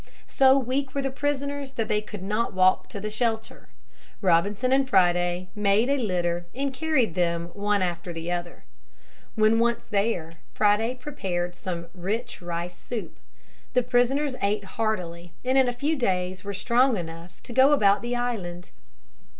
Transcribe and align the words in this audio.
So 0.25 0.57
weak 0.57 0.95
were 0.95 1.03
the 1.03 1.11
prisoners 1.11 1.73
that 1.73 1.87
they 1.87 2.01
could 2.01 2.23
not 2.23 2.55
walk 2.55 2.89
to 2.89 2.99
the 2.99 3.11
shelter. 3.11 3.69
Robinson 4.19 4.71
and 4.71 4.89
Friday 4.89 5.49
made 5.53 5.89
a 5.91 5.97
litter 5.97 6.47
and 6.55 6.73
carried 6.73 7.13
them 7.13 7.49
one 7.53 7.83
after 7.83 8.11
the 8.11 8.31
other. 8.31 8.63
When 9.35 9.59
once 9.59 9.85
there, 9.85 10.39
Friday 10.55 10.95
prepared 10.95 11.55
some 11.55 11.85
rich 11.93 12.41
rice 12.41 12.79
soup. 12.79 13.19
The 13.75 13.83
prisoners 13.83 14.33
ate 14.41 14.63
heartily 14.63 15.33
and 15.45 15.55
in 15.55 15.69
a 15.69 15.71
few 15.71 15.95
days 15.95 16.43
were 16.43 16.51
strong 16.51 16.97
enough 16.97 17.39
to 17.43 17.53
go 17.53 17.71
about 17.71 18.01
the 18.01 18.15
island. 18.15 18.71